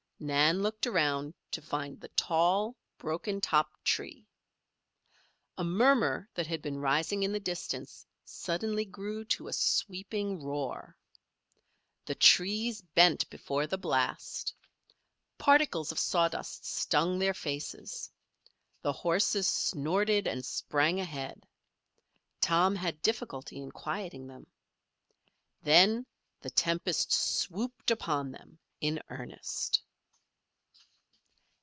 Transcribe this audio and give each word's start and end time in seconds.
Nan 0.23 0.61
looked 0.61 0.85
around 0.85 1.33
to 1.49 1.63
find 1.63 1.99
the 1.99 2.07
tall, 2.09 2.75
broken 2.99 3.41
topped 3.41 3.83
tree. 3.83 4.27
A 5.57 5.63
murmur 5.63 6.29
that 6.35 6.45
had 6.45 6.61
been 6.61 6.77
rising 6.77 7.23
in 7.23 7.31
the 7.31 7.39
distance 7.39 8.05
suddenly 8.23 8.85
grew 8.85 9.25
to 9.25 9.47
a 9.47 9.53
sweeping 9.53 10.39
roar. 10.39 10.95
The 12.05 12.13
trees 12.13 12.83
bent 12.83 13.27
before 13.31 13.65
the 13.65 13.79
blast. 13.79 14.53
Particles 15.39 15.91
of 15.91 15.97
sawdust 15.97 16.65
stung 16.65 17.17
their 17.17 17.33
faces. 17.33 18.11
The 18.83 18.93
horses 18.93 19.47
snorted 19.47 20.27
and 20.27 20.45
sprang 20.45 20.99
ahead. 20.99 21.47
Tom 22.39 22.75
had 22.75 23.01
difficulty 23.01 23.57
in 23.59 23.71
quieting 23.71 24.27
them. 24.27 24.45
Then 25.63 26.05
the 26.41 26.51
tempest 26.51 27.11
swooped 27.11 27.89
upon 27.89 28.29
them 28.29 28.59
in 28.81 29.01
earnest. 29.09 29.81